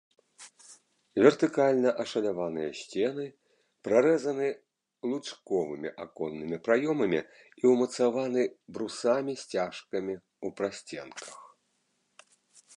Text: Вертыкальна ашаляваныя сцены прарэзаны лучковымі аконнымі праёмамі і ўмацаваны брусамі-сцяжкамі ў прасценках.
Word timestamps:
Вертыкальна 1.25 1.89
ашаляваныя 2.03 2.69
сцены 2.79 3.25
прарэзаны 3.87 4.47
лучковымі 5.11 5.89
аконнымі 6.07 6.57
праёмамі 6.69 7.21
і 7.65 7.75
ўмацаваны 7.75 8.47
брусамі-сцяжкамі 8.79 10.15
ў 10.17 10.47
прасценках. 10.63 11.37